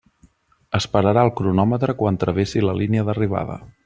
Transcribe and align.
Es 0.77 0.87
pararà 0.95 1.25
el 1.29 1.33
cronòmetre 1.41 1.95
quan 2.01 2.17
travessi 2.25 2.65
la 2.65 2.77
línia 2.81 3.05
d'arribada. 3.11 3.59